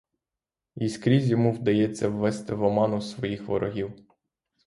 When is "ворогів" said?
3.47-3.93